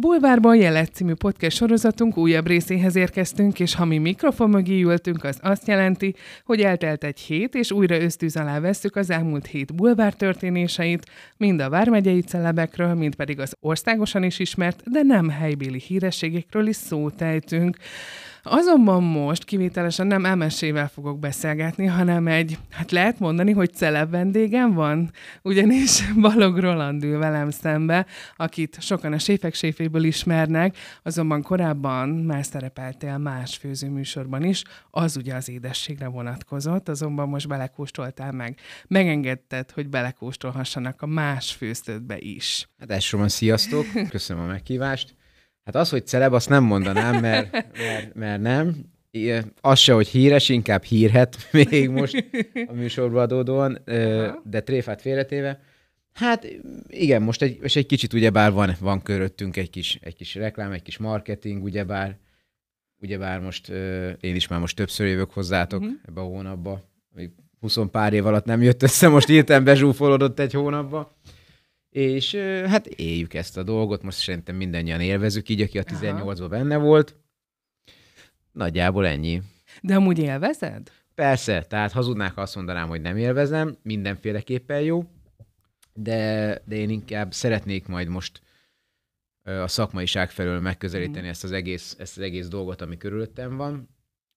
[0.00, 5.38] Bulvárban jelet című podcast sorozatunk újabb részéhez érkeztünk, és ha mi mikrofon mögé ültünk, az
[5.42, 10.14] azt jelenti, hogy eltelt egy hét, és újra ösztűz alá vesszük az elmúlt hét bulvár
[10.14, 11.06] történéseit,
[11.36, 16.76] mind a vármegyei celebekről, mind pedig az országosan is ismert, de nem helybéli hírességekről is
[16.76, 17.22] szót.
[18.42, 24.72] Azonban most kivételesen nem MSZ-vel fogok beszélgetni, hanem egy, hát lehet mondani, hogy celeb vendégem
[24.72, 25.10] van,
[25.42, 32.44] ugyanis Balog Roland ül velem szembe, akit sokan a séfek séféből ismernek, azonban korábban már
[32.44, 38.58] szerepeltél más főzőműsorban is, az ugye az édességre vonatkozott, azonban most belekóstoltál meg.
[38.86, 42.68] Megengedted, hogy belekóstolhassanak a más főztődbe is.
[42.78, 45.18] Hát elsősorban sziasztok, köszönöm a meghívást.
[45.64, 48.76] Hát az, hogy celeb, azt nem mondanám, mert, mert, mert nem.
[49.60, 52.24] Az se, hogy híres, inkább hírhet még most
[52.66, 53.78] a műsorba adódóan,
[54.44, 55.60] de tréfát félretéve.
[56.12, 56.46] Hát
[56.86, 60.72] igen, most egy, és egy kicsit ugyebár van, van köröttünk egy kis, egy kis reklám,
[60.72, 62.18] egy kis marketing, ugyebár,
[63.00, 63.68] ugyebár most
[64.20, 65.96] én is már most többször jövök hozzátok uh-huh.
[66.08, 66.82] ebbe a hónapba.
[67.14, 67.30] Még
[67.60, 71.16] 20 pár év alatt nem jött össze, most írtam bezsúfolódott egy hónapba.
[71.90, 72.34] És
[72.66, 77.16] hát éljük ezt a dolgot, most szerintem mindannyian élvezük, így aki a 18-ban benne volt.
[78.52, 79.42] Nagyjából ennyi.
[79.82, 80.90] De amúgy élvezed?
[81.14, 85.04] Persze, tehát hazudnák, ha azt mondanám, hogy nem élvezem, mindenféleképpen jó,
[85.94, 88.40] de, de én inkább szeretnék majd most
[89.42, 91.30] a szakmaiság felől megközelíteni mm.
[91.30, 93.88] ezt, az egész, ezt az egész dolgot, ami körülöttem van.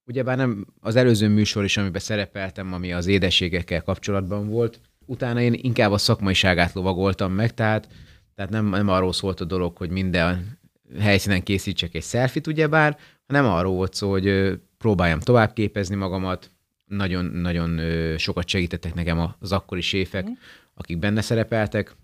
[0.05, 5.53] Ugyebár nem az előző műsor is, amiben szerepeltem, ami az édességekkel kapcsolatban volt, utána én
[5.53, 7.87] inkább a szakmaiságát lovagoltam meg, tehát,
[8.35, 10.59] tehát nem, nem arról szólt a dolog, hogy minden
[10.99, 16.51] helyszínen készítsek egy szelfit, ugyebár, hanem arról volt szó, hogy próbáljam tovább képezni magamat,
[16.85, 17.79] nagyon-nagyon
[18.17, 20.33] sokat segítettek nekem az akkori séfek, mm.
[20.73, 21.95] akik benne szerepeltek,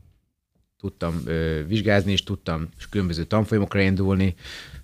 [0.80, 4.36] tudtam ö, vizsgázni is, tudtam különböző tanfolyamokra indulni,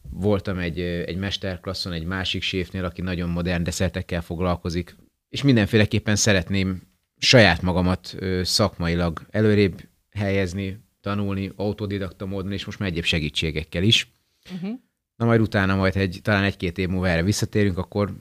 [0.09, 4.95] voltam egy, egy mesterklasszon egy másik séfnél, aki nagyon modern desszertekkel foglalkozik,
[5.29, 6.81] és mindenféleképpen szeretném
[7.25, 9.81] saját magamat szakmailag előrébb
[10.11, 14.11] helyezni, tanulni, autodidakta módon, és most már egyéb segítségekkel is.
[14.53, 14.79] Uh-huh.
[15.15, 18.13] Na majd utána, majd egy, talán egy-két év múlva erre visszatérünk, akkor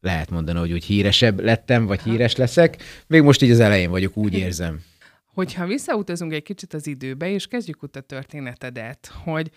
[0.00, 2.10] lehet mondani, hogy úgy híresebb lettem, vagy Aha.
[2.10, 2.82] híres leszek.
[3.06, 4.80] Még most így az elején vagyok, úgy érzem.
[5.24, 9.50] Hogyha visszautazunk egy kicsit az időbe, és kezdjük ut a történetedet, hogy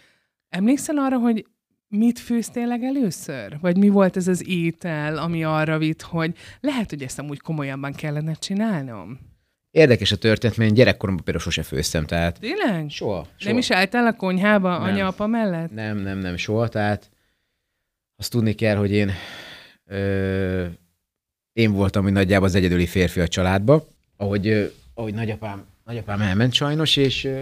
[0.50, 1.46] emlékszel arra, hogy
[1.92, 3.58] mit főztél legelőször?
[3.62, 7.94] Vagy mi volt ez az étel, ami arra vitt, hogy lehet, hogy ezt amúgy komolyabban
[7.94, 9.20] kellene csinálnom?
[9.72, 12.40] Érdekes a történet, mert én gyerekkoromban például sose főztem, tehát...
[12.40, 12.90] Tényleg?
[12.90, 13.50] Soha, soha.
[13.50, 15.72] Nem is álltál a konyhába anya-apa mellett?
[15.72, 17.10] Nem, nem, nem, soha, tehát
[18.18, 19.12] azt tudni kell, hogy én
[19.86, 20.66] ö,
[21.54, 23.88] én voltam, hogy nagyjából az egyedüli férfi a családba,
[24.18, 27.40] ahogy, ö, ahogy nagyapám, nagyapám elment sajnos, és ö,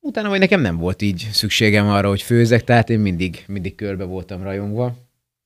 [0.00, 4.04] Utána vagy nekem nem volt így szükségem arra, hogy főzek, tehát én mindig, mindig körbe
[4.04, 4.96] voltam rajongva,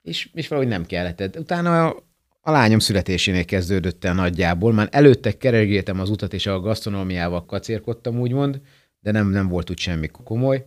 [0.03, 1.39] és, és valahogy nem kellett.
[1.39, 2.03] Utána a,
[2.41, 8.21] a lányom születésénél kezdődött el nagyjából, már előtte keregéltem az utat, és a gasztronómiával kacérkodtam,
[8.21, 8.61] úgymond,
[9.01, 10.67] de nem, nem volt úgy semmi komoly.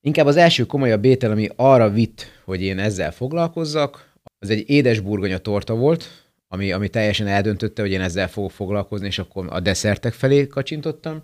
[0.00, 5.00] Inkább az első komolyabb étel, ami arra vitt, hogy én ezzel foglalkozzak, az egy édes
[5.00, 9.60] burgonya torta volt, ami, ami teljesen eldöntötte, hogy én ezzel fogok foglalkozni, és akkor a
[9.60, 11.22] desszertek felé kacsintottam.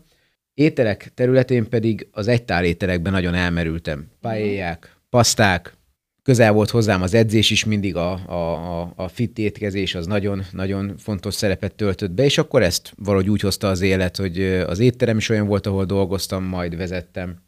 [0.54, 4.10] Ételek területén pedig az egytál ételekben nagyon elmerültem.
[4.20, 5.76] Pályák, paszták,
[6.22, 11.34] közel volt hozzám az edzés is, mindig a, a, a, fit étkezés az nagyon-nagyon fontos
[11.34, 15.28] szerepet töltött be, és akkor ezt valahogy úgy hozta az élet, hogy az étterem is
[15.28, 17.40] olyan volt, ahol dolgoztam, majd vezettem.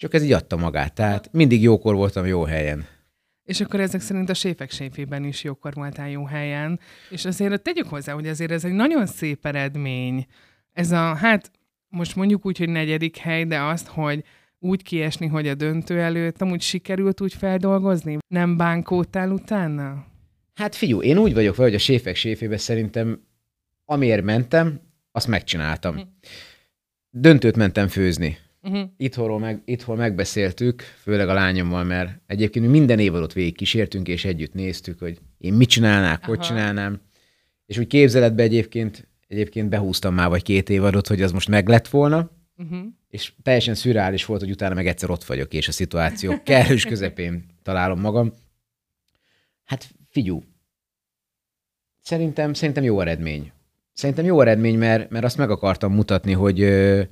[0.00, 0.94] Akkor ez így adta magát.
[0.94, 2.86] Tehát mindig jókor voltam jó helyen.
[3.44, 6.80] És akkor ezek szerint a séfek séfében is jókor voltál jó helyen.
[7.10, 10.26] És azért tegyük hozzá, hogy azért ez egy nagyon szép eredmény.
[10.72, 11.50] Ez a, hát
[11.94, 14.24] most mondjuk úgy, hogy negyedik hely, de azt, hogy
[14.58, 18.18] úgy kiesni, hogy a döntő előtt amúgy sikerült úgy feldolgozni?
[18.28, 20.04] Nem bánkódtál utána?
[20.54, 23.20] Hát figyú, én úgy vagyok vele, hogy a séfek séfébe szerintem
[23.84, 24.80] amiért mentem,
[25.12, 25.94] azt megcsináltam.
[25.94, 26.10] Uh-huh.
[27.10, 28.38] Döntőt mentem főzni.
[28.62, 28.88] Uh-huh.
[28.96, 34.24] Itthonról meg, itthon megbeszéltük, főleg a lányommal, mert egyébként minden év alatt végig kísértünk, és
[34.24, 36.28] együtt néztük, hogy én mit csinálnák, Aha.
[36.28, 37.00] hogy csinálnám.
[37.66, 41.88] És úgy képzeletbe egyébként egyébként behúztam már vagy két évadot, hogy az most meg lett
[41.88, 42.78] volna, uh-huh.
[43.08, 47.44] és teljesen szürreális volt, hogy utána meg egyszer ott vagyok, és a szituáció kellős közepén
[47.62, 48.32] találom magam.
[49.64, 50.42] Hát figyú,
[52.00, 53.52] szerintem, szerintem jó eredmény.
[53.92, 57.02] Szerintem jó eredmény, mert, mert azt meg akartam mutatni, hogy ö,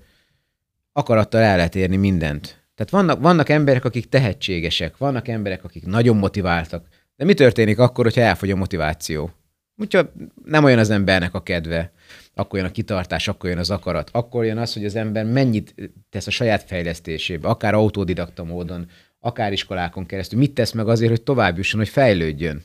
[0.93, 2.63] akarattal el lehet érni mindent.
[2.75, 6.87] Tehát vannak, vannak emberek, akik tehetségesek, vannak emberek, akik nagyon motiváltak,
[7.17, 9.31] de mi történik akkor, hogyha elfogy a motiváció?
[9.77, 10.09] Úgyhogy
[10.45, 11.93] nem olyan az embernek a kedve,
[12.35, 15.75] akkor jön a kitartás, akkor jön az akarat, akkor jön az, hogy az ember mennyit
[16.11, 18.87] tesz a saját fejlesztésébe, akár autodidakta módon,
[19.21, 22.63] akár iskolákon keresztül, mit tesz meg azért, hogy tovább jusson, hogy fejlődjön.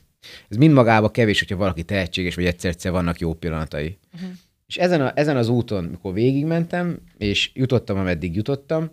[0.49, 3.97] Ez mind magában kevés, hogyha valaki tehetséges, vagy egyszer-egyszer vannak jó pillanatai.
[4.13, 4.29] Uh-huh.
[4.67, 8.91] És ezen, a, ezen az úton, mikor végigmentem, és jutottam, ameddig jutottam,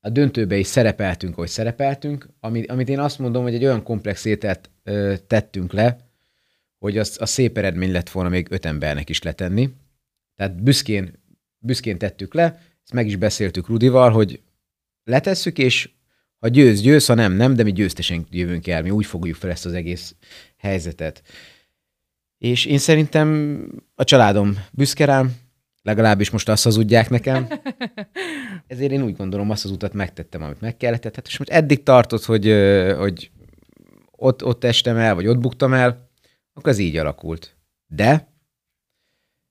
[0.00, 4.24] a döntőbe is szerepeltünk, hogy szerepeltünk, amit, amit én azt mondom, hogy egy olyan komplex
[4.24, 6.07] ételt ö, tettünk le,
[6.78, 9.70] hogy az, a szép eredmény lett volna még öt embernek is letenni.
[10.36, 11.12] Tehát büszkén,
[11.58, 12.42] büszkén tettük le,
[12.82, 14.40] ezt meg is beszéltük Rudival, hogy
[15.04, 15.90] letesszük, és
[16.38, 19.50] ha győz, győz, ha nem, nem, de mi győztesen jövünk el, mi úgy fogjuk fel
[19.50, 20.14] ezt az egész
[20.56, 21.22] helyzetet.
[22.38, 23.58] És én szerintem
[23.94, 25.34] a családom büszke rám,
[25.82, 27.48] legalábbis most azt hazudják nekem.
[28.66, 31.00] Ezért én úgy gondolom, azt az utat megtettem, amit meg kellett.
[31.00, 32.54] Tehát és most eddig tartott, hogy,
[32.96, 33.30] hogy
[34.10, 36.07] ott, ott estem el, vagy ott buktam el,
[36.58, 37.56] akkor az így alakult.
[37.86, 38.28] De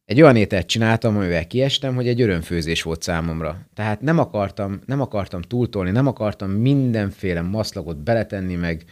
[0.06, 3.68] egy olyan ételt csináltam, amivel kiestem, hogy egy örömfőzés volt számomra.
[3.74, 8.86] Tehát nem akartam, nem akartam túltolni, nem akartam mindenféle maszlagot beletenni, meg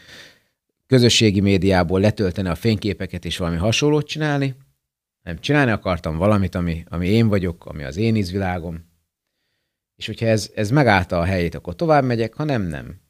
[0.88, 4.56] közösségi médiából letölteni a fényképeket és valami hasonlót csinálni.
[5.22, 8.86] Nem, csinálni akartam valamit, ami, ami én vagyok, ami az én ízvilágom.
[9.96, 13.02] És hogyha ez, ez megállta a helyét, akkor tovább megyek, ha nem, nem.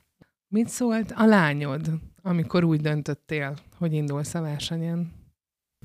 [0.48, 1.90] Mit szólt a lányod,
[2.28, 5.12] amikor úgy döntöttél, hogy indulsz a versenyen?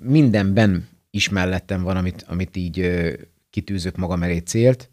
[0.02, 3.12] Mindenben is mellettem van, amit, amit így ö,
[3.50, 4.90] kitűzök magam elé célt.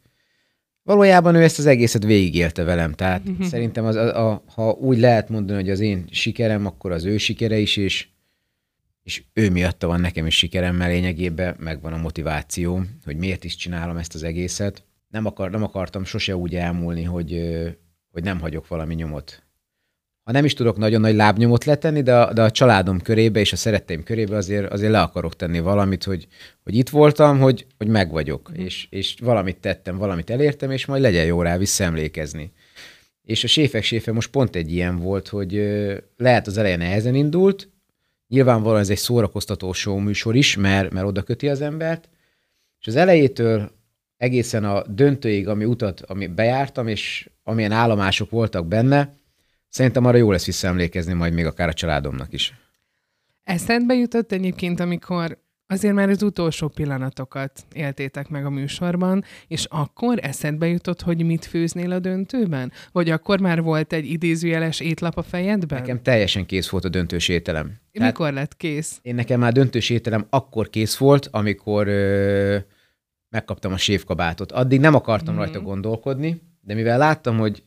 [0.83, 3.45] Valójában ő ezt az egészet végigélte velem, tehát uh-huh.
[3.45, 7.17] szerintem az, a, a, ha úgy lehet mondani, hogy az én sikerem, akkor az ő
[7.17, 8.07] sikere is, és,
[9.03, 13.55] és ő miatta van nekem is sikerem, mert lényegében megvan a motiváció, hogy miért is
[13.55, 14.83] csinálom ezt az egészet.
[15.07, 17.41] Nem, akar, nem akartam sose úgy elmúlni, hogy,
[18.11, 19.46] hogy nem hagyok valami nyomot
[20.27, 23.53] ha nem is tudok nagyon nagy lábnyomot letenni, de a, de a családom körébe és
[23.53, 26.27] a szeretteim körébe azért, azért le akarok tenni valamit, hogy,
[26.63, 28.63] hogy itt voltam, hogy, hogy meg vagyok, mm.
[28.63, 32.51] és, és valamit tettem, valamit elértem, és majd legyen jó rá visszaemlékezni.
[33.23, 35.51] És a séfek séfe most pont egy ilyen volt, hogy
[36.17, 37.69] lehet az elején nehezen indult,
[38.27, 42.09] nyilvánvalóan ez egy szórakoztató show műsor is, mert, mert oda köti az embert,
[42.79, 43.71] és az elejétől
[44.17, 49.15] egészen a döntőig, ami utat, ami bejártam, és amilyen állomások voltak benne,
[49.77, 52.53] Szerintem arra jó lesz visszaemlékezni majd még akár a családomnak is.
[53.43, 55.37] Eszedbe jutott egyébként, amikor
[55.67, 61.45] azért már az utolsó pillanatokat éltétek meg a műsorban, és akkor eszedbe jutott, hogy mit
[61.45, 62.71] főznél a döntőben?
[62.91, 65.79] Vagy akkor már volt egy idézőjeles étlap a fejedben?
[65.79, 67.65] Nekem teljesen kész volt a döntős ételem.
[67.91, 68.99] Mikor Tehát lett kész?
[69.01, 72.57] Én nekem már döntős ételem akkor kész volt, amikor ö,
[73.29, 74.51] megkaptam a séfkabátot.
[74.51, 75.37] Addig nem akartam mm.
[75.37, 77.63] rajta gondolkodni, de mivel láttam, hogy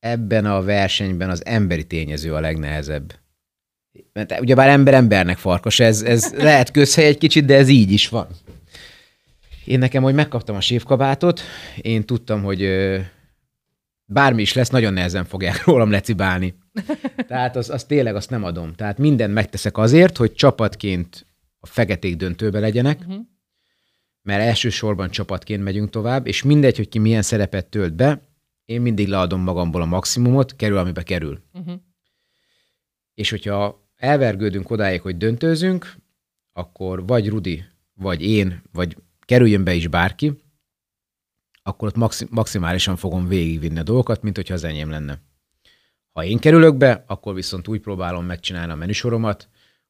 [0.00, 3.14] ebben a versenyben az emberi tényező a legnehezebb.
[4.12, 8.08] Mert ugyebár ember embernek farkas, ez, ez lehet közhely egy kicsit, de ez így is
[8.08, 8.26] van.
[9.64, 11.40] Én nekem, hogy megkaptam a sévkabátot,
[11.80, 12.68] én tudtam, hogy
[14.04, 16.54] bármi is lesz, nagyon nehezen fogják rólam lecibálni.
[17.26, 18.74] Tehát az, az tényleg azt nem adom.
[18.74, 21.26] Tehát mindent megteszek azért, hogy csapatként
[21.60, 23.16] a feketék döntőbe legyenek, uh-huh.
[24.22, 28.29] mert elsősorban csapatként megyünk tovább, és mindegy, hogy ki milyen szerepet tölt be,
[28.70, 31.42] én mindig leadom magamból a maximumot, kerül, amibe kerül.
[31.52, 31.80] Uh-huh.
[33.14, 35.96] És hogyha elvergődünk odáig, hogy döntőzünk,
[36.52, 37.64] akkor vagy Rudi,
[37.94, 40.42] vagy én, vagy kerüljön be is bárki,
[41.62, 45.20] akkor ott maxim- maximálisan fogom végigvinni a dolgokat, mint hogyha az enyém lenne.
[46.12, 49.48] Ha én kerülök be, akkor viszont úgy próbálom megcsinálni a menüsoromat,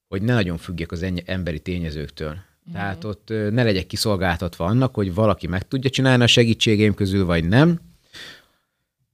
[0.09, 2.29] hogy ne nagyon függjek az emberi tényezőktől.
[2.31, 2.73] Uh-huh.
[2.73, 7.49] Tehát ott ne legyek kiszolgáltatva annak, hogy valaki meg tudja csinálni a segítségeim közül, vagy
[7.49, 7.90] nem,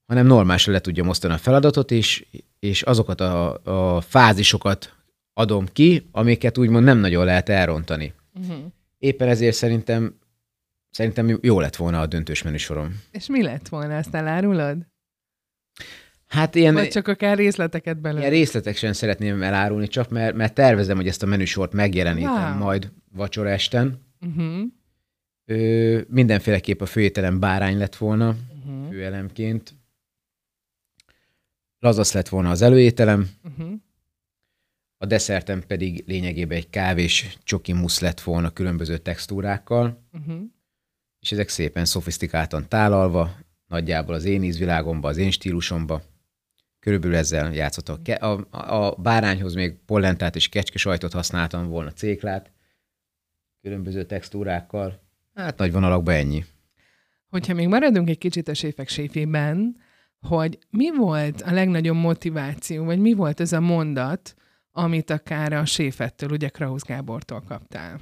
[0.07, 2.27] hanem normálisan le tudjam osztani a feladatot, és,
[2.59, 3.61] és azokat a,
[3.97, 4.95] a fázisokat
[5.33, 8.13] adom ki, amiket úgymond nem nagyon lehet elrontani.
[8.41, 8.57] Uh-huh.
[8.99, 10.19] Éppen ezért szerintem
[10.91, 13.01] szerintem jó lett volna a döntős menüsorom.
[13.11, 14.77] És mi lett volna, ezt elárulod?
[16.27, 16.75] Hát ilyen...
[16.75, 18.21] Vagy csak akár részleteket belőle?
[18.21, 22.65] Ilyen részletek sem szeretném elárulni, csak mert, mert tervezem, hogy ezt a menüsort megjelenítem wow.
[22.65, 24.01] majd vacsora esten.
[24.21, 24.63] Uh-huh.
[25.45, 28.89] Ö, mindenféleképp a főételem bárány lett volna uh-huh.
[28.91, 29.75] főelemként.
[31.79, 33.73] Lazasz lett volna az előételem, uh-huh.
[34.99, 40.41] a desszertem pedig lényegében egy kávés csoki musz lett volna különböző textúrákkal, uh-huh.
[41.21, 46.03] és ezek szépen szofisztikáltan tálalva, nagyjából az én ízvilágomba, az én stílusomba.
[46.79, 48.01] Körülbelül ezzel játszottam.
[48.19, 52.53] A, a, a bárányhoz még pollentát és kecske sajtot használtam volna, céklát,
[53.63, 55.01] különböző textúrákkal.
[55.35, 56.45] Hát nagy vonalakban ennyi.
[57.29, 59.77] Hogyha még maradunk egy kicsit a séfek séfében,
[60.21, 64.35] hogy mi volt a legnagyobb motiváció, vagy mi volt ez a mondat,
[64.73, 68.01] amit akár a séfettől, ugye Krausz Gábortól kaptál.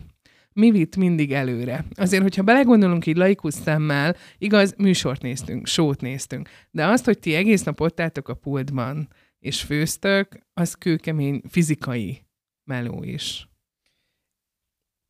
[0.53, 1.85] mi vitt mindig előre.
[1.95, 7.35] Azért, hogyha belegondolunk így laikus szemmel, igaz, műsort néztünk, sót néztünk, de azt, hogy ti
[7.35, 12.27] egész nap ott álltok a pultban, és főztök, az kőkemény fizikai
[12.65, 13.49] meló is.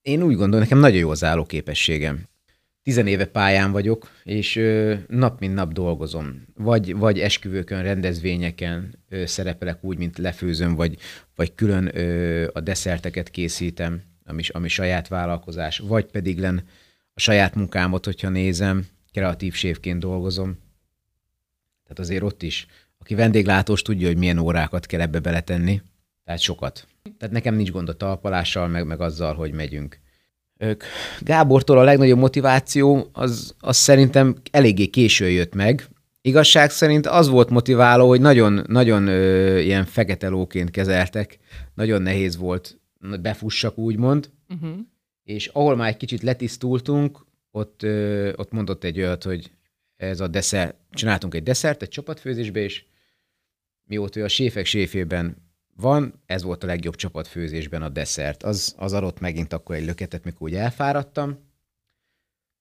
[0.02, 2.28] Én úgy gondolom, nekem nagyon jó az állóképességem.
[2.84, 4.60] Tizenéve pályán vagyok, és
[5.08, 6.46] nap mint nap dolgozom.
[6.54, 10.96] Vagy, vagy esküvőkön, rendezvényeken szerepelek úgy, mint lefőzöm, vagy,
[11.34, 11.86] vagy külön
[12.52, 16.64] a desszerteket készítem, ami, ami saját vállalkozás, vagy pedig len
[17.14, 20.58] a saját munkámot, hogyha nézem, kreatív sévként dolgozom.
[21.82, 22.66] Tehát azért ott is,
[22.98, 25.82] aki vendéglátós, tudja, hogy milyen órákat kell ebbe beletenni.
[26.24, 26.86] Tehát sokat.
[27.18, 30.02] Tehát nekem nincs gond a talpalással, meg, meg azzal, hogy megyünk.
[30.58, 30.82] Ők,
[31.20, 35.88] Gábortól a legnagyobb motiváció, az, az szerintem eléggé későn jött meg.
[36.20, 41.38] Igazság szerint az volt motiváló, hogy nagyon, nagyon ö, ilyen fekete lóként kezeltek.
[41.74, 42.78] Nagyon nehéz volt
[43.20, 44.30] befussak, úgymond.
[44.48, 44.78] Uh-huh.
[45.24, 49.50] És ahol már egy kicsit letisztultunk, ott, ö, ott mondott egy olyat, hogy
[49.96, 52.84] ez a desszert, csináltunk egy desszert egy csapatfőzésbe, és
[53.84, 55.43] mióta a séfek séfében
[55.76, 58.42] van, ez volt a legjobb csapatfőzésben a desszert.
[58.42, 61.38] Az, az adott megint akkor egy löketet, mikor úgy elfáradtam.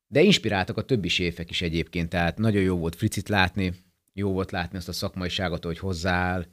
[0.08, 3.74] De inspiráltak a többi séfek is egyébként, tehát nagyon jó volt Fricit látni,
[4.14, 6.46] jó volt látni azt a szakmaiságot, hogy hozzááll,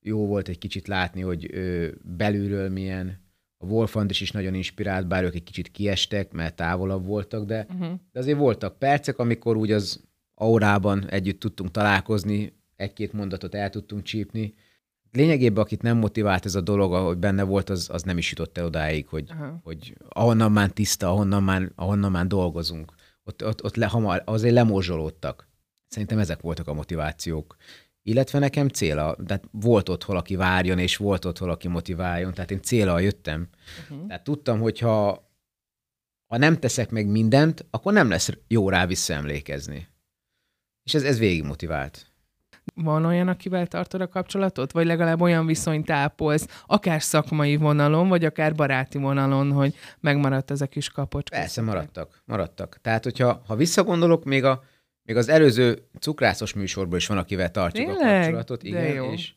[0.00, 3.24] jó volt egy kicsit látni, hogy ő belülről milyen.
[3.58, 7.66] A Wolfand is, is nagyon inspirált, bár ők egy kicsit kiestek, mert távolabb voltak, de,
[7.70, 7.98] uh-huh.
[8.12, 14.02] de azért voltak percek, amikor úgy az aurában együtt tudtunk találkozni, egy-két mondatot el tudtunk
[14.02, 14.54] csípni,
[15.16, 18.58] lényegében, akit nem motivált ez a dolog, ahogy benne volt, az, az nem is jutott
[18.58, 19.30] el odáig, hogy,
[19.62, 22.92] hogy ahonnan már tiszta, ahonnan már, ahonnan már dolgozunk.
[23.24, 25.48] Ott, ott, ott le, hamar, azért lemorzsolódtak.
[25.88, 27.56] Szerintem ezek voltak a motivációk.
[28.02, 32.34] Illetve nekem céla, tehát volt ott hol, aki várjon, és volt ott hol, aki motiváljon,
[32.34, 33.48] tehát én céla jöttem.
[33.90, 34.06] Uh-huh.
[34.06, 35.30] Tehát tudtam, hogy ha,
[36.26, 39.88] ha nem teszek meg mindent, akkor nem lesz jó rá visszaemlékezni.
[40.82, 42.06] És ez, ez végig motivált.
[42.82, 44.72] Van olyan, akivel tartod a kapcsolatot?
[44.72, 50.60] Vagy legalább olyan viszonyt ápolsz, akár szakmai vonalon, vagy akár baráti vonalon, hogy megmaradt ez
[50.60, 51.30] a kis kapocs?
[51.30, 52.22] Persze, maradtak.
[52.24, 52.78] Maradtak.
[52.82, 54.62] Tehát, hogyha ha visszagondolok, még, a,
[55.02, 58.18] még az előző cukrászos műsorban is van, akivel tartjuk Tényleg?
[58.18, 58.62] a kapcsolatot.
[58.62, 59.10] Igen, jó.
[59.12, 59.32] És,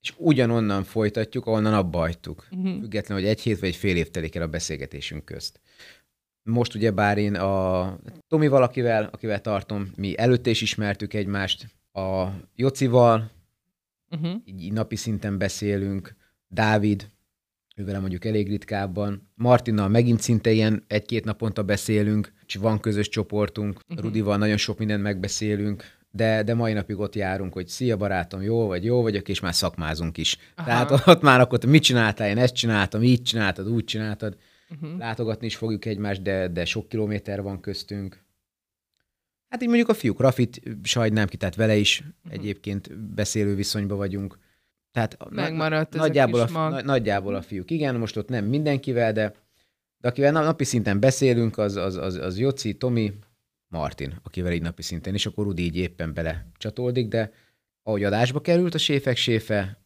[0.00, 2.46] és ugyanonnan folytatjuk, ahonnan abba hagytuk.
[2.50, 2.80] Uh-huh.
[2.80, 5.60] Függetlenül, hogy egy hét vagy egy fél év telik el a beszélgetésünk közt.
[6.42, 7.98] Most ugye bár én a
[8.28, 13.30] Tomi valakivel, akivel tartom, mi előtte is ismertük egymást, a Jocival,
[14.10, 14.40] uh-huh.
[14.44, 16.16] így napi szinten beszélünk,
[16.48, 17.10] Dávid,
[17.76, 23.80] ővel mondjuk elég ritkábban, Martinnal megint szinte ilyen egy-két naponta beszélünk, és van közös csoportunk,
[23.88, 24.04] uh-huh.
[24.04, 28.66] Rudival nagyon sok mindent megbeszélünk, de, de mai napig ott járunk, hogy szia barátom, jó
[28.66, 30.36] vagy, jó vagyok, és már szakmázunk is.
[30.54, 30.66] Aha.
[30.66, 34.36] Tehát ott már akkor mit csináltál, én ezt csináltam, így csináltad, úgy csináltad.
[34.70, 34.98] Uh-huh.
[34.98, 38.26] Látogatni is fogjuk egymást, de, de sok kilométer van köztünk.
[39.48, 42.32] Hát így mondjuk a fiúk, Rafit sajnálom ki, tehát vele is uh-huh.
[42.32, 44.38] egyébként beszélő viszonyban vagyunk.
[44.92, 46.84] Tehát Megmaradt na, nagyjából, a, mag.
[46.84, 47.70] nagyjából a fiúk.
[47.70, 49.34] Igen, most ott nem mindenkivel, de,
[49.98, 53.12] de akivel napi szinten beszélünk, az, az, az, az Joci, Tomi,
[53.68, 57.32] Martin, akivel így napi szinten, és akkor Rudi így éppen bele csatoldik, de
[57.82, 59.78] ahogy adásba került a séfek séfe,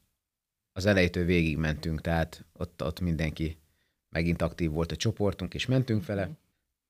[0.73, 3.59] az elejétől végig mentünk, tehát ott, ott mindenki
[4.09, 6.31] megint aktív volt a csoportunk, és mentünk fele.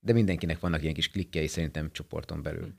[0.03, 2.73] De mindenkinek vannak ilyen kis klikkei szerintem csoporton belül.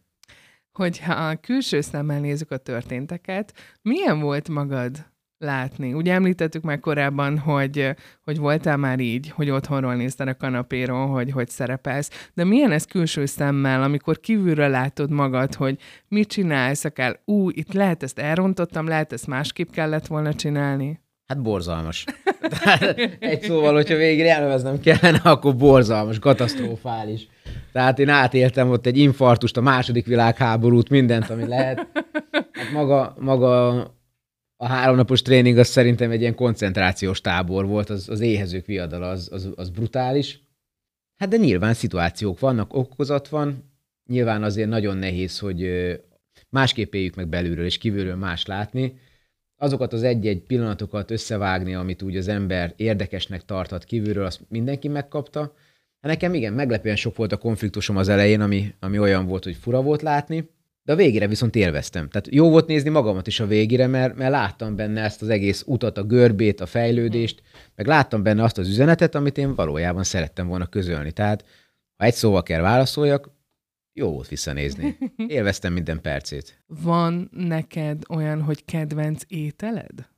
[0.72, 3.52] Hogyha a külső szemmel nézzük a történteket,
[3.82, 5.06] milyen volt magad
[5.38, 5.92] látni?
[5.92, 11.30] Ugye említettük már korábban, hogy, hogy voltál már így, hogy otthonról nézted a kanapéról, hogy
[11.30, 15.78] hogy szerepelsz, de milyen ez külső szemmel, amikor kívülről látod magad, hogy
[16.08, 21.02] mit csinálsz, akár ú, itt lehet ezt elrontottam, lehet ezt másképp kellett volna csinálni?
[21.26, 22.04] Hát borzalmas.
[23.18, 27.28] egy szóval, hogyha végre elneveznem kellene, akkor borzalmas, katasztrofális.
[27.72, 31.86] Tehát én átéltem ott egy infartust, a második világháborút, mindent, ami lehet.
[32.52, 33.68] Hát maga, maga
[34.56, 39.28] a háromnapos tréning az szerintem egy ilyen koncentrációs tábor volt, az, az éhezők viadala, az,
[39.32, 40.42] az, az brutális.
[41.16, 43.72] Hát de nyilván szituációk vannak, okozat van,
[44.10, 45.68] nyilván azért nagyon nehéz, hogy
[46.48, 48.98] másképp éljük meg belülről és kívülről más látni
[49.64, 55.40] azokat az egy-egy pillanatokat összevágni, amit úgy az ember érdekesnek tarthat kívülről, azt mindenki megkapta.
[56.00, 59.56] Hát nekem igen, meglepően sok volt a konfliktusom az elején, ami, ami olyan volt, hogy
[59.56, 60.50] fura volt látni,
[60.82, 62.08] de a végére viszont élveztem.
[62.08, 65.64] Tehát jó volt nézni magamat is a végére, mert, mert láttam benne ezt az egész
[65.66, 67.42] utat, a görbét, a fejlődést,
[67.74, 71.12] meg láttam benne azt az üzenetet, amit én valójában szerettem volna közölni.
[71.12, 71.44] Tehát
[71.96, 73.30] ha egy szóval kell válaszoljak,
[73.94, 74.96] jó volt visszanézni.
[75.26, 76.62] Élveztem minden percét.
[76.66, 80.08] Van neked olyan, hogy kedvenc ételed?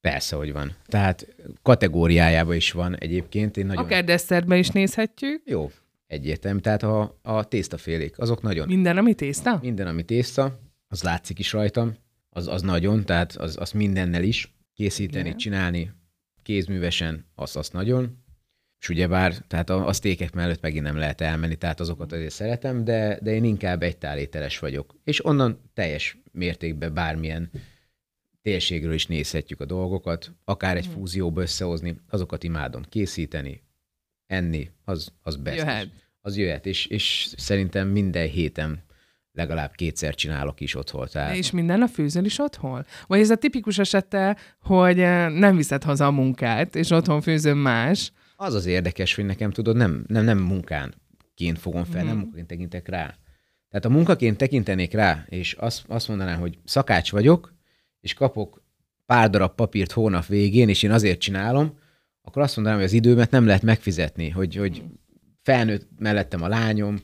[0.00, 0.76] Persze, hogy van.
[0.86, 3.56] Tehát kategóriájában is van egyébként.
[3.56, 3.84] Én nagyon...
[3.84, 5.42] Akár desszertbe is nézhetjük.
[5.44, 5.70] Jó,
[6.06, 6.60] egyértelmű.
[6.60, 8.66] Tehát a, a tésztafélék, azok nagyon.
[8.66, 9.58] Minden, ami tészta?
[9.62, 11.94] Minden, ami tészta, az látszik is rajtam,
[12.28, 15.38] az, az nagyon, tehát az, az mindennel is készíteni, Igen.
[15.38, 15.92] csinálni,
[16.42, 18.24] kézművesen, az, az nagyon.
[18.80, 22.84] És ugyebár, tehát a, a sztékek mellett megint nem lehet elmenni, tehát azokat azért szeretem,
[22.84, 24.94] de, de én inkább egy tálételes vagyok.
[25.04, 27.50] És onnan teljes mértékben bármilyen
[28.42, 30.94] térségről is nézhetjük a dolgokat, akár egy hmm.
[30.94, 33.62] fúzióba összehozni, azokat imádom készíteni,
[34.26, 35.56] enni, az, az best.
[35.56, 35.88] Jöhet.
[36.20, 38.84] Az jöhet, és, és szerintem minden héten
[39.32, 41.06] legalább kétszer csinálok is otthon.
[41.12, 41.36] Tehát...
[41.36, 42.84] És minden a főzöl is otthon?
[43.06, 47.58] Vagy ez a tipikus esete, hogy eh, nem viszed haza a munkát, és otthon főzöm
[47.58, 48.12] más?
[48.36, 52.06] Az az érdekes, hogy nekem tudod, nem, nem, nem munkánként fogom fel, mm.
[52.06, 53.18] nem munkaként tekintek rá.
[53.68, 57.54] Tehát a munkaként tekintenék rá, és azt, azt mondanám, hogy szakács vagyok,
[58.00, 58.62] és kapok
[59.06, 61.78] pár darab papírt hónap végén, és én azért csinálom,
[62.22, 64.82] akkor azt mondanám, hogy az időmet nem lehet megfizetni, hogy, hogy
[65.42, 66.98] felnőtt mellettem a lányom,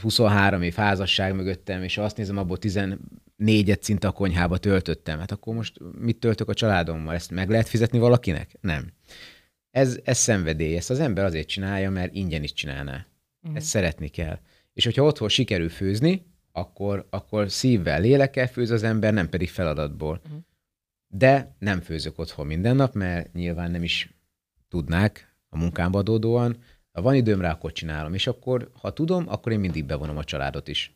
[0.00, 5.18] 23 év házasság mögöttem, és azt nézem, abból 14-et szinte a konyhába töltöttem.
[5.18, 7.14] Hát akkor most mit töltök a családommal?
[7.14, 8.50] Ezt meg lehet fizetni valakinek?
[8.60, 8.92] Nem.
[9.72, 10.76] Ez, ez szenvedély.
[10.76, 13.06] Ezt az ember azért csinálja, mert ingyen is csinálná.
[13.42, 13.56] Uh-huh.
[13.56, 14.38] Ezt szeretni kell.
[14.72, 20.20] És hogyha otthon sikerül főzni, akkor, akkor szívvel, lélekkel főz az ember, nem pedig feladatból.
[20.24, 20.40] Uh-huh.
[21.08, 24.14] De nem főzök otthon minden nap, mert nyilván nem is
[24.68, 26.56] tudnák a munkámba adódóan.
[26.92, 28.14] Ha van időm rá, akkor csinálom.
[28.14, 30.94] És akkor, ha tudom, akkor én mindig bevonom a családot is.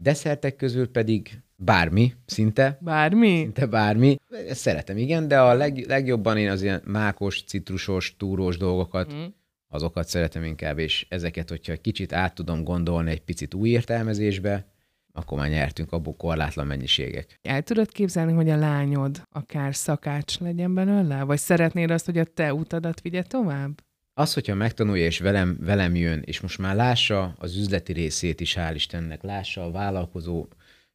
[0.00, 2.78] Desszertek közül pedig bármi, szinte.
[2.80, 3.36] Bármi?
[3.36, 4.16] Szinte bármi.
[4.48, 9.24] Ezt szeretem, igen, de a leg, legjobban én az ilyen mákos, citrusos, túrós dolgokat, mm.
[9.68, 14.66] azokat szeretem inkább, és ezeket, hogyha kicsit át tudom gondolni egy picit új értelmezésbe,
[15.12, 17.38] akkor már nyertünk abból korlátlan mennyiségek.
[17.42, 21.22] El tudod képzelni, hogy a lányod akár szakács legyen belőle?
[21.22, 23.82] Vagy szeretnéd azt, hogy a te utadat vigye tovább?
[24.18, 28.54] Az, hogyha megtanulja és velem, velem jön, és most már lássa az üzleti részét is,
[28.58, 30.48] hál' Istennek, lássa a vállalkozó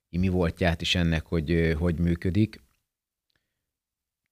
[0.09, 2.61] mi voltját is ennek, hogy hogy működik,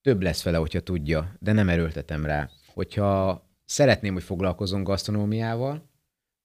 [0.01, 2.49] több lesz vele, hogyha tudja, de nem erőltetem rá.
[2.73, 5.89] Hogyha szeretném, hogy foglalkozom gasztronómiával,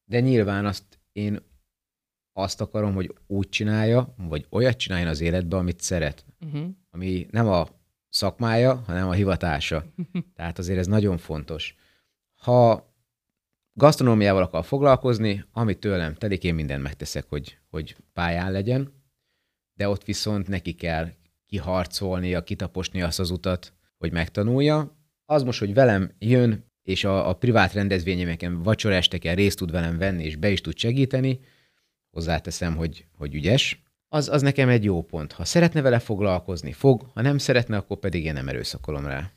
[0.05, 1.39] de nyilván azt én
[2.33, 6.25] azt akarom, hogy úgy csinálja, vagy olyat csináljon az életbe, amit szeret.
[6.41, 6.69] Uh-huh.
[6.91, 7.69] Ami nem a
[8.09, 9.85] szakmája, hanem a hivatása.
[10.37, 11.75] Tehát azért ez nagyon fontos.
[12.37, 12.95] Ha
[13.73, 18.93] gasztronómiával akar foglalkozni, amit tőlem telik, én mindent megteszek, hogy, hogy pályán legyen,
[19.75, 21.09] de ott viszont neki kell
[21.47, 24.97] kiharcolnia, kitaposni azt az utat, hogy megtanulja.
[25.25, 30.25] Az most, hogy velem jön, és a, a privát rendezvényemeken, vacsoresteken részt tud velem venni,
[30.25, 31.41] és be is tud segíteni,
[32.11, 35.33] hozzáteszem, hogy, hogy ügyes, az, az nekem egy jó pont.
[35.33, 39.31] Ha szeretne vele foglalkozni, fog, ha nem szeretne, akkor pedig én nem erőszakolom rá.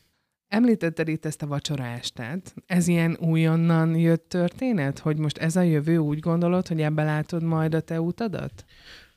[0.49, 2.53] Említetted itt ezt a vacsorástát.
[2.65, 7.43] Ez ilyen újonnan jött történet, hogy most ez a jövő úgy gondolod, hogy ebbe látod
[7.43, 8.65] majd a te utadat?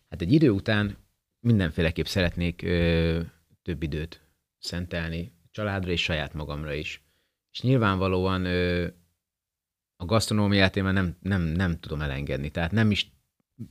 [0.09, 0.97] Hát egy idő után
[1.41, 3.21] mindenféleképp szeretnék ö,
[3.63, 4.21] több időt
[4.59, 7.03] szentelni családra és saját magamra is.
[7.53, 8.87] És nyilvánvalóan ö,
[9.97, 12.51] a gasztronómiát én már nem, nem, nem tudom elengedni.
[12.51, 13.13] Tehát nem is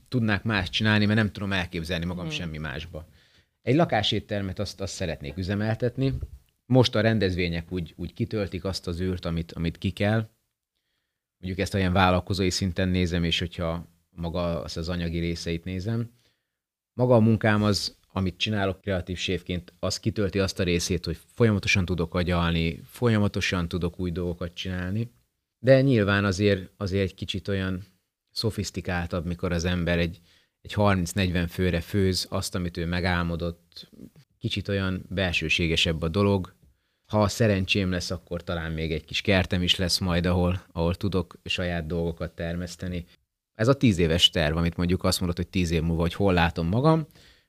[0.08, 2.34] tudnák más csinálni, mert nem tudom elképzelni magam hmm.
[2.34, 3.08] semmi másba.
[3.62, 6.14] Egy lakáséttermet azt, azt szeretnék üzemeltetni.
[6.72, 10.28] Most a rendezvények úgy, úgy kitöltik azt az űrt, amit, amit ki kell.
[11.38, 16.10] Mondjuk ezt olyan vállalkozói szinten nézem, és hogyha maga az, az anyagi részeit nézem.
[16.92, 21.84] Maga a munkám az, amit csinálok kreatív séfként, az kitölti azt a részét, hogy folyamatosan
[21.84, 25.12] tudok agyalni, folyamatosan tudok új dolgokat csinálni.
[25.58, 27.84] De nyilván azért, azért egy kicsit olyan
[28.30, 30.20] szofisztikáltabb, mikor az ember egy,
[30.60, 33.90] egy 30-40 főre főz azt, amit ő megálmodott,
[34.38, 36.60] kicsit olyan belsőségesebb a dolog.
[37.12, 41.38] Ha szerencsém lesz, akkor talán még egy kis kertem is lesz majd, ahol, ahol tudok
[41.44, 43.04] saját dolgokat termeszteni.
[43.54, 46.32] Ez a tíz éves terv, amit mondjuk azt mondod, hogy tíz év múlva, hogy hol
[46.32, 47.06] látom magam,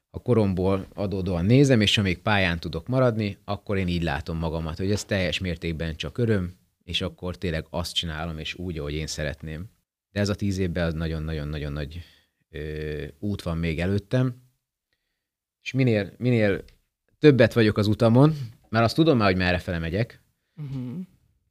[0.09, 4.91] a koromból adódóan nézem, és amíg pályán tudok maradni, akkor én így látom magamat, hogy
[4.91, 9.69] ez teljes mértékben csak öröm, és akkor tényleg azt csinálom, és úgy, ahogy én szeretném.
[10.11, 12.01] De ez a tíz évben az nagyon-nagyon-nagyon nagy
[12.49, 14.35] ö, út van még előttem,
[15.61, 16.63] és minél, minél
[17.19, 18.35] többet vagyok az utamon,
[18.73, 20.21] mert azt tudom már, hogy merre fele megyek,
[20.55, 20.93] uh-huh.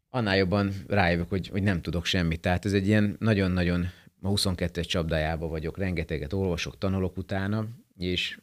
[0.08, 2.40] annál jobban rájövök, hogy, hogy nem tudok semmit.
[2.40, 3.86] Tehát ez egy ilyen nagyon-nagyon,
[4.20, 8.38] ma 22-es csapdájában vagyok, rengeteget olvasok, tanulok utána, és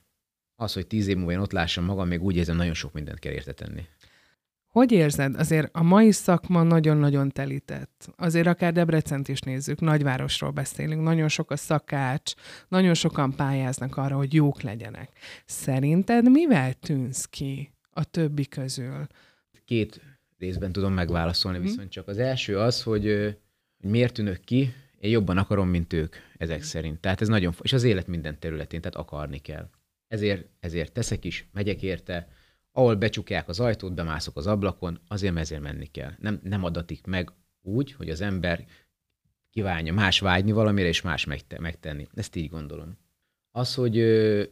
[0.56, 3.20] az, hogy tíz év múlva én ott lássam magam, még úgy érzem, nagyon sok mindent
[3.20, 3.86] kell érte tenni.
[4.68, 5.36] Hogy érzed?
[5.36, 8.10] Azért a mai szakma nagyon-nagyon telített.
[8.16, 12.34] Azért akár Debrecent is nézzük, nagyvárosról beszélünk, nagyon sok a szakács,
[12.68, 15.10] nagyon sokan pályáznak arra, hogy jók legyenek.
[15.46, 19.08] Szerinted mivel tűnsz ki a többi közül?
[19.66, 20.02] Két
[20.38, 21.62] részben tudom megválaszolni, mm.
[21.62, 23.36] viszont csak az első az, hogy,
[23.78, 27.00] hogy miért tűnök ki, én jobban akarom, mint ők, ezek szerint.
[27.00, 29.70] Tehát ez nagyon, és az élet minden területén, tehát akarni kell.
[30.08, 32.28] Ezért, ezért teszek is, megyek érte,
[32.72, 36.12] ahol becsukják az ajtót, bemászok az ablakon, azért ezért menni kell.
[36.20, 37.32] Nem, nem adatik meg
[37.62, 38.66] úgy, hogy az ember
[39.50, 41.26] kívánja más vágyni valamire, és más
[41.60, 42.08] megtenni.
[42.14, 42.98] Ezt így gondolom.
[43.52, 43.96] Az, hogy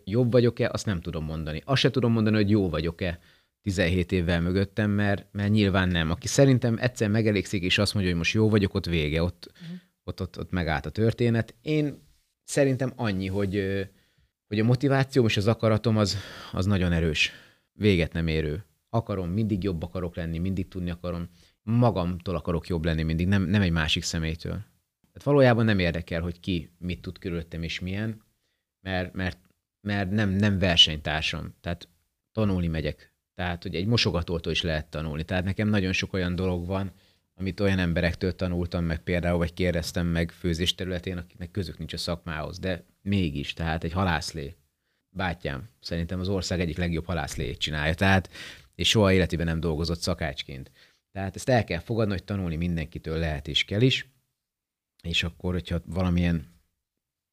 [0.03, 1.61] jobb vagyok-e, azt nem tudom mondani.
[1.65, 3.19] Azt se tudom mondani, hogy jó vagyok-e
[3.61, 6.11] 17 évvel mögöttem, mert, mert nyilván nem.
[6.11, 9.77] Aki szerintem egyszer megelégszik, és azt mondja, hogy most jó vagyok, ott vége, ott, uh-huh.
[10.03, 11.55] ott, ott, ott megállt a történet.
[11.61, 12.07] Én
[12.43, 13.87] szerintem annyi, hogy,
[14.47, 16.17] hogy a motivációm és az akaratom az,
[16.51, 17.31] az nagyon erős.
[17.73, 18.65] Véget nem érő.
[18.89, 21.29] Akarom, mindig jobb akarok lenni, mindig tudni akarom.
[21.61, 24.65] Magamtól akarok jobb lenni mindig, nem, nem egy másik személytől.
[25.17, 28.21] Tehát valójában nem érdekel, hogy ki mit tud körülöttem és milyen,
[28.81, 29.39] mert, mert,
[29.81, 31.55] mert nem, nem versenytársam.
[31.61, 31.89] Tehát
[32.31, 33.13] tanulni megyek.
[33.37, 35.23] Tehát, hogy egy mosogatótól is lehet tanulni.
[35.23, 36.91] Tehát nekem nagyon sok olyan dolog van,
[37.35, 41.97] amit olyan emberektől tanultam meg például, vagy kérdeztem meg főzés területén, akiknek közük nincs a
[41.97, 44.55] szakmához, de mégis, tehát egy halászlé.
[45.09, 48.29] Bátyám, szerintem az ország egyik legjobb halászléjét csinálja, tehát,
[48.75, 50.71] és soha életében nem dolgozott szakácsként.
[51.11, 54.09] Tehát ezt el kell fogadni, hogy tanulni mindenkitől lehet és kell is,
[55.03, 56.47] és akkor, hogyha valamilyen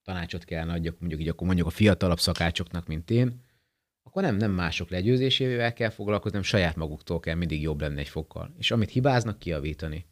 [0.02, 3.42] tanácsot kellene adjak, mondjuk így, akkor mondjuk a fiatalabb szakácsoknak, mint én,
[4.06, 8.08] akkor nem, nem mások legyőzésével kell foglalkozni, hanem saját maguktól kell mindig jobb lenni egy
[8.08, 8.54] fokkal.
[8.58, 10.06] És amit hibáznak, kiavítani.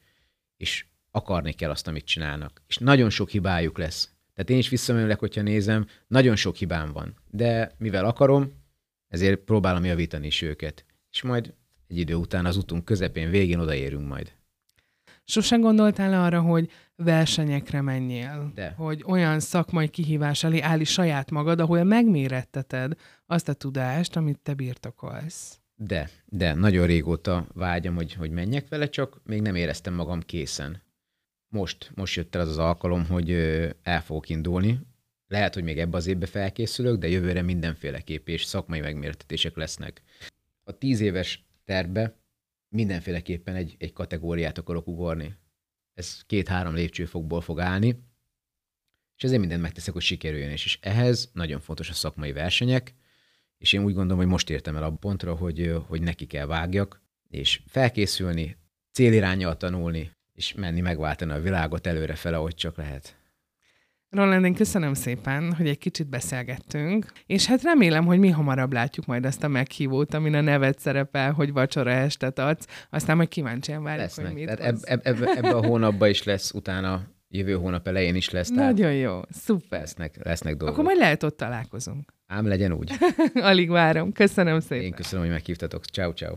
[0.57, 2.63] És akarni kell azt, amit csinálnak.
[2.67, 4.11] És nagyon sok hibájuk lesz.
[4.35, 7.17] Tehát én is visszamenőleg, hogyha nézem, nagyon sok hibám van.
[7.31, 8.53] De mivel akarom,
[9.09, 10.85] ezért próbálom javítani is őket.
[11.11, 11.55] És majd
[11.89, 14.33] egy idő után az utunk közepén, végén odaérünk majd.
[15.25, 18.53] Sosem gondoltál arra, hogy versenyekre menjél?
[18.55, 18.75] De.
[18.77, 22.93] Hogy olyan szakmai kihívás elé állj saját magad, ahol megméretteted
[23.27, 25.61] azt a tudást, amit te birtokolsz.
[25.75, 30.83] De, de nagyon régóta vágyam, hogy, hogy menjek vele, csak még nem éreztem magam készen.
[31.49, 33.31] Most, most jött el az az alkalom, hogy
[33.83, 34.81] el fogok indulni.
[35.29, 40.03] Lehet, hogy még ebbe az évbe felkészülök, de jövőre mindenféleképp és szakmai megméretetések lesznek.
[40.65, 42.22] A tíz éves tervbe
[42.73, 45.35] mindenféleképpen egy, egy kategóriát akarok ugorni.
[45.95, 48.03] Ez két-három lépcsőfokból fog állni,
[49.17, 50.51] és ezért mindent megteszek, hogy sikerüljön.
[50.51, 52.95] És, és ehhez nagyon fontos a szakmai versenyek,
[53.59, 57.03] és én úgy gondolom, hogy most értem el a pontra, hogy, hogy neki kell vágjak,
[57.29, 58.57] és felkészülni,
[58.93, 63.22] célirányjal tanulni, és menni megváltani a világot előre fele, ahogy csak lehet.
[64.17, 69.07] Roland, én köszönöm szépen, hogy egy kicsit beszélgettünk, és hát remélem, hogy mi hamarabb látjuk
[69.07, 73.83] majd azt a meghívót, amin a neved szerepel, hogy vacsora estet adsz, aztán majd kíváncsian
[73.83, 74.27] várjuk, Lesznek.
[74.27, 78.15] hogy mit Tehát eb, eb, eb, ebbe a hónapban is lesz, utána jövő hónap elején
[78.15, 78.49] is lesz.
[78.49, 79.81] Nagyon jó, szuper.
[79.81, 80.75] Lesznek, lesznek dolgok.
[80.75, 82.13] Akkor majd lehet ott találkozunk.
[82.27, 82.93] Ám legyen úgy.
[83.35, 84.13] Alig várom.
[84.13, 84.85] Köszönöm szépen.
[84.85, 85.85] Én köszönöm, hogy meghívtatok.
[85.85, 86.35] Ciao, ciao.